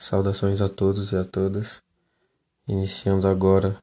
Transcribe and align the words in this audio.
Saudações 0.00 0.62
a 0.62 0.68
todos 0.68 1.10
e 1.10 1.16
a 1.16 1.24
todas. 1.24 1.82
Iniciamos 2.68 3.26
agora 3.26 3.76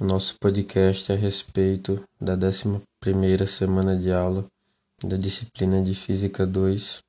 o 0.00 0.04
nosso 0.04 0.34
podcast 0.40 1.12
a 1.12 1.14
respeito 1.14 2.02
da 2.18 2.32
11 2.32 3.46
semana 3.46 3.94
de 3.94 4.10
aula 4.10 4.46
da 5.04 5.14
disciplina 5.14 5.82
de 5.82 5.94
Física 5.94 6.46
2, 6.46 7.04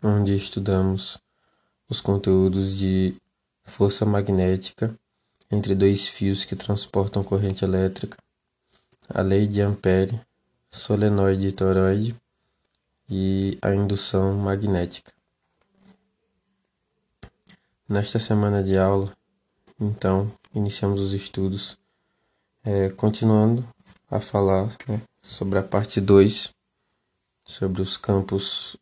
onde 0.00 0.36
estudamos 0.36 1.18
os 1.88 2.00
conteúdos 2.00 2.78
de 2.78 3.16
força 3.64 4.06
magnética 4.06 4.94
entre 5.50 5.74
dois 5.74 6.06
fios 6.06 6.44
que 6.44 6.54
transportam 6.54 7.24
corrente 7.24 7.64
elétrica, 7.64 8.16
a 9.12 9.20
lei 9.20 9.48
de 9.48 9.60
Ampere, 9.60 10.20
solenoide 10.70 11.48
e 11.48 11.52
toroide 11.52 12.14
e 13.10 13.58
a 13.60 13.74
indução 13.74 14.34
magnética. 14.34 15.17
Nesta 17.88 18.18
semana 18.18 18.62
de 18.62 18.76
aula, 18.76 19.16
então, 19.80 20.30
iniciamos 20.54 21.00
os 21.00 21.14
estudos, 21.14 21.78
é, 22.62 22.90
continuando 22.90 23.66
a 24.10 24.20
falar 24.20 24.76
né, 24.86 25.00
sobre 25.22 25.58
a 25.58 25.62
parte 25.62 25.98
2, 25.98 26.50
sobre 27.46 27.80
os 27.80 27.96
campos 27.96 28.76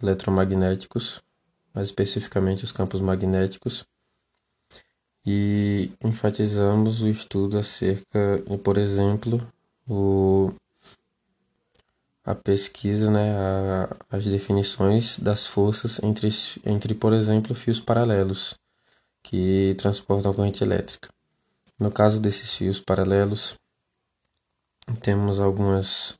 eletromagnéticos, 0.00 1.20
mais 1.74 1.88
especificamente 1.88 2.62
os 2.62 2.70
campos 2.70 3.00
magnéticos, 3.00 3.84
e 5.26 5.90
enfatizamos 6.00 7.02
o 7.02 7.08
estudo 7.08 7.58
acerca, 7.58 8.40
por 8.62 8.78
exemplo, 8.78 9.44
o, 9.84 10.52
a 12.24 12.34
pesquisa, 12.34 13.10
né, 13.10 13.36
a, 13.36 13.96
as 14.10 14.24
definições 14.24 15.18
das 15.18 15.46
forças 15.46 16.02
entre, 16.02 16.28
entre, 16.64 16.94
por 16.94 17.12
exemplo, 17.12 17.54
fios 17.54 17.80
paralelos 17.80 18.58
que 19.22 19.74
transportam 19.78 20.32
corrente 20.32 20.64
elétrica. 20.64 21.10
No 21.78 21.90
caso 21.90 22.20
desses 22.20 22.54
fios 22.54 22.80
paralelos, 22.80 23.58
temos 25.02 25.40
algumas 25.40 26.18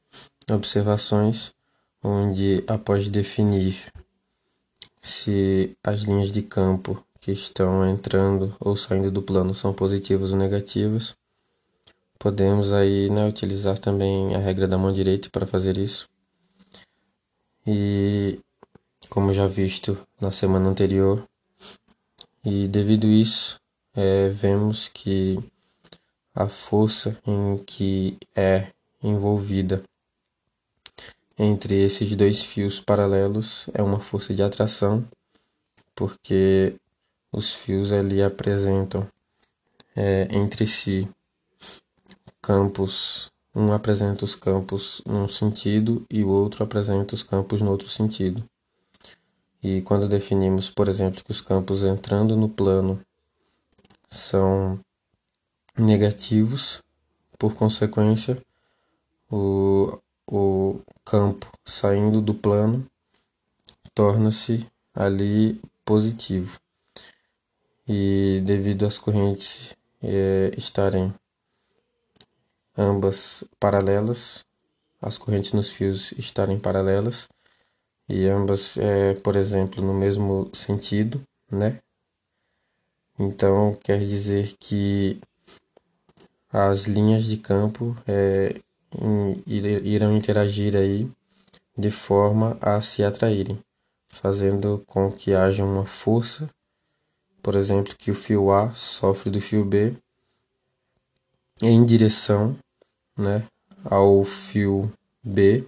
observações 0.51 1.55
onde, 2.03 2.63
após 2.67 3.09
definir 3.09 3.91
se 5.01 5.77
as 5.83 6.01
linhas 6.03 6.33
de 6.33 6.43
campo 6.43 7.03
que 7.21 7.33
estão 7.33 7.89
entrando 7.89 8.55
ou 8.61 8.77
saindo 8.77 9.11
do 9.11 9.23
plano 9.23 9.55
são 9.55 9.73
positivas 9.73 10.33
ou 10.33 10.39
negativas, 10.39 11.15
Podemos 12.19 12.73
aí 12.73 13.11
né, 13.11 13.27
utilizar 13.27 13.79
também 13.79 14.35
a 14.35 14.39
regra 14.39 14.67
da 14.67 14.79
mão 14.79 14.93
direita 14.93 15.29
para 15.31 15.47
fazer 15.47 15.77
isso. 15.77 16.09
E 17.67 18.39
como 19.09 19.33
já 19.33 19.47
visto 19.47 19.99
na 20.21 20.33
semana 20.33 20.69
anterior, 20.69 21.27
e 22.45 22.69
devido 22.69 23.07
isso, 23.07 23.59
é, 23.95 24.29
vemos 24.29 24.89
que 24.89 25.39
a 26.35 26.49
força 26.49 27.19
em 27.27 27.59
que 27.59 28.19
é 28.35 28.69
envolvida 29.03 29.83
entre 31.39 31.75
esses 31.83 32.15
dois 32.15 32.45
fios 32.45 32.81
paralelos 32.81 33.69
é 33.73 33.83
uma 33.83 34.01
força 34.01 34.35
de 34.35 34.43
atração, 34.43 35.07
porque 35.95 36.75
os 37.33 37.55
fios 37.55 37.93
ali 37.93 38.23
apresentam 38.23 39.09
é, 39.97 40.29
entre 40.31 40.67
si 40.67 41.09
campos, 42.45 43.31
um 43.55 43.73
apresenta 43.73 44.23
os 44.23 44.35
campos 44.35 45.01
num 45.07 45.27
sentido 45.27 46.05
e 46.11 46.23
o 46.23 46.29
outro 46.29 46.63
apresenta 46.63 47.15
os 47.15 47.23
campos 47.23 47.63
no 47.63 47.71
outro 47.71 47.89
sentido. 47.89 48.45
E 49.63 49.81
quando 49.81 50.07
definimos, 50.07 50.69
por 50.69 50.87
exemplo, 50.87 51.25
que 51.25 51.31
os 51.31 51.41
campos 51.41 51.83
entrando 51.85 52.37
no 52.37 52.51
plano 52.51 53.01
são 54.11 54.79
negativos, 55.75 56.83
por 57.39 57.55
consequência, 57.55 58.39
o, 59.31 59.99
o 60.27 60.81
campo 61.03 61.51
saindo 61.65 62.21
do 62.21 62.35
plano 62.35 62.87
torna-se 63.95 64.67
ali 64.95 65.59
positivo. 65.83 66.61
E 67.89 68.43
devido 68.45 68.85
às 68.85 68.99
correntes 68.99 69.75
é, 70.03 70.53
estarem 70.59 71.13
ambas 72.77 73.45
paralelas, 73.59 74.45
as 75.01 75.19
correntes 75.19 75.53
nos 75.53 75.71
fios 75.71 76.13
estarem 76.13 76.59
paralelas 76.59 77.29
e 78.09 78.27
ambas, 78.27 78.77
é, 78.77 79.15
por 79.15 79.37
exemplo, 79.37 79.83
no 79.83 79.95
mesmo 79.95 80.51
sentido, 80.53 81.23
né? 81.51 81.79
Então 83.19 83.75
quer 83.83 84.01
dizer 84.01 84.55
que 84.59 85.21
as 86.51 86.85
linhas 86.85 87.25
de 87.25 87.37
campo 87.37 87.97
é, 88.07 88.61
irão 89.47 90.17
interagir 90.17 90.77
aí 90.77 91.11
de 91.77 91.91
forma 91.91 92.57
a 92.61 92.81
se 92.81 93.03
atraírem, 93.03 93.59
fazendo 94.09 94.83
com 94.87 95.11
que 95.11 95.35
haja 95.35 95.65
uma 95.65 95.85
força, 95.85 96.49
por 97.43 97.57
exemplo, 97.57 97.95
que 97.97 98.11
o 98.11 98.15
fio 98.15 98.53
A 98.53 98.73
sofre 98.73 99.31
do 99.31 99.41
fio 99.41 99.65
B 99.65 99.95
em 101.63 101.85
direção 101.85 102.57
né, 103.17 103.47
ao 103.85 104.25
fio 104.25 104.93
B 105.23 105.65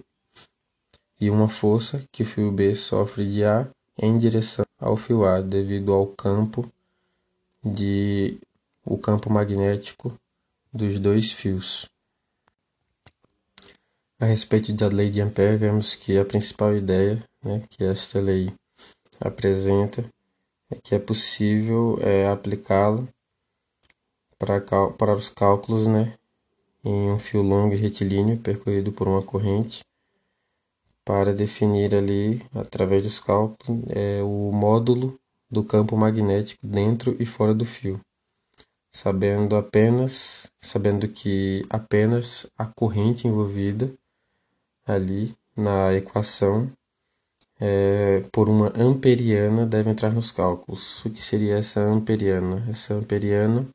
e 1.19 1.29
uma 1.29 1.49
força 1.49 2.03
que 2.11 2.23
o 2.23 2.25
fio 2.25 2.51
B 2.51 2.75
sofre 2.75 3.29
de 3.29 3.43
A 3.43 3.67
em 3.97 4.17
direção 4.17 4.65
ao 4.79 4.95
fio 4.95 5.25
A 5.25 5.41
devido 5.41 5.93
ao 5.93 6.07
campo 6.07 6.71
de 7.63 8.37
o 8.85 8.97
campo 8.97 9.29
magnético 9.29 10.17
dos 10.71 10.99
dois 10.99 11.31
fios. 11.31 11.89
A 14.19 14.25
respeito 14.25 14.73
da 14.73 14.87
lei 14.87 15.09
de 15.09 15.21
Ampère, 15.21 15.57
vemos 15.57 15.93
que 15.93 16.17
a 16.17 16.25
principal 16.25 16.75
ideia 16.75 17.23
né, 17.43 17.63
que 17.69 17.83
esta 17.83 18.19
lei 18.19 18.53
apresenta 19.19 20.03
é 20.71 20.75
que 20.75 20.95
é 20.95 20.99
possível 20.99 21.97
é, 22.01 22.27
aplicá-la 22.27 23.07
para, 24.37 24.61
para 24.91 25.13
os 25.13 25.29
cálculos 25.29 25.87
né, 25.87 26.16
em 26.87 27.11
um 27.11 27.17
fio 27.17 27.41
longo 27.41 27.73
e 27.73 27.77
retilíneo 27.77 28.37
percorrido 28.37 28.93
por 28.93 29.09
uma 29.09 29.21
corrente 29.21 29.81
para 31.03 31.33
definir 31.33 31.93
ali, 31.93 32.45
através 32.55 33.03
dos 33.03 33.19
cálculos, 33.19 33.83
é, 33.89 34.21
o 34.23 34.51
módulo 34.53 35.19
do 35.49 35.63
campo 35.63 35.97
magnético 35.97 36.65
dentro 36.65 37.15
e 37.19 37.25
fora 37.25 37.53
do 37.53 37.65
fio, 37.65 37.99
sabendo 38.91 39.55
apenas, 39.55 40.49
sabendo 40.61 41.07
que 41.07 41.65
apenas 41.69 42.47
a 42.57 42.65
corrente 42.65 43.27
envolvida 43.27 43.93
ali 44.85 45.33
na 45.55 45.93
equação 45.93 46.71
é, 47.59 48.23
por 48.31 48.47
uma 48.47 48.71
amperiana 48.75 49.65
deve 49.65 49.89
entrar 49.89 50.11
nos 50.11 50.31
cálculos. 50.31 51.03
O 51.05 51.09
que 51.09 51.21
seria 51.21 51.57
essa 51.57 51.81
amperiana? 51.81 52.65
Essa 52.69 52.93
amperiana 52.93 53.65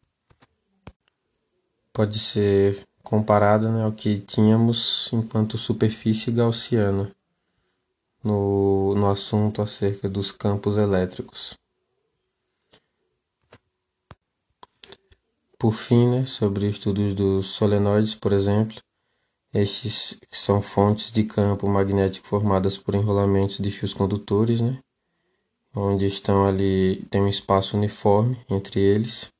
pode 1.92 2.18
ser 2.18 2.86
comparada 3.02 3.70
né, 3.70 3.84
ao 3.84 3.92
que 3.92 4.20
tínhamos 4.20 5.10
enquanto 5.12 5.58
superfície 5.58 6.30
gaussiana 6.30 7.10
no, 8.22 8.94
no 8.94 9.10
assunto 9.10 9.60
acerca 9.60 10.08
dos 10.08 10.30
campos 10.30 10.76
elétricos. 10.76 11.54
Por 15.58 15.72
fim, 15.72 16.08
né, 16.08 16.24
sobre 16.24 16.68
estudos 16.68 17.14
dos 17.14 17.48
solenoides, 17.48 18.14
por 18.14 18.32
exemplo, 18.32 18.80
estes 19.52 20.18
são 20.30 20.62
fontes 20.62 21.12
de 21.12 21.24
campo 21.24 21.68
magnético 21.68 22.26
formadas 22.26 22.78
por 22.78 22.94
enrolamentos 22.94 23.58
de 23.58 23.70
fios 23.70 23.94
condutores, 23.94 24.60
né, 24.60 24.78
onde 25.74 26.06
estão 26.06 26.44
ali 26.44 27.04
tem 27.10 27.20
um 27.20 27.28
espaço 27.28 27.76
uniforme 27.76 28.38
entre 28.48 28.80
eles 28.80 29.31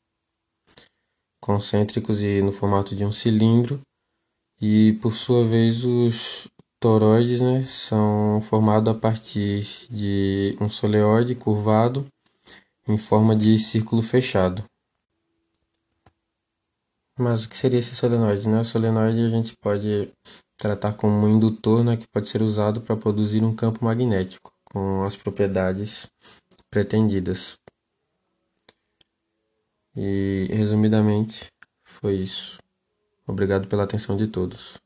concêntricos 1.42 2.22
e 2.22 2.40
no 2.40 2.52
formato 2.52 2.94
de 2.94 3.04
um 3.04 3.10
cilindro. 3.10 3.80
E 4.60 4.92
por 5.02 5.14
sua 5.14 5.44
vez 5.44 5.84
os 5.84 6.46
toroides 6.78 7.40
né, 7.40 7.62
são 7.64 8.40
formados 8.42 8.88
a 8.88 8.94
partir 8.94 9.66
de 9.90 10.56
um 10.60 10.68
soleoide 10.68 11.34
curvado 11.34 12.06
em 12.86 12.96
forma 12.96 13.34
de 13.34 13.58
círculo 13.58 14.02
fechado. 14.02 14.64
Mas 17.18 17.44
o 17.44 17.48
que 17.48 17.56
seria 17.56 17.78
esse 17.78 17.94
solenoide? 17.94 18.48
Né? 18.48 18.60
O 18.60 18.64
solenoide 18.64 19.20
a 19.20 19.28
gente 19.28 19.52
pode 19.60 20.10
tratar 20.56 20.94
como 20.94 21.26
um 21.26 21.28
indutor 21.28 21.84
né, 21.84 21.96
que 21.96 22.06
pode 22.12 22.28
ser 22.28 22.40
usado 22.40 22.80
para 22.80 22.96
produzir 22.96 23.42
um 23.42 23.54
campo 23.54 23.84
magnético 23.84 24.52
com 24.64 25.02
as 25.02 25.16
propriedades 25.16 26.06
pretendidas. 26.70 27.58
E 29.94 30.48
resumidamente 30.50 31.46
foi 31.82 32.14
isso. 32.14 32.58
Obrigado 33.26 33.68
pela 33.68 33.84
atenção 33.84 34.16
de 34.16 34.26
todos. 34.26 34.78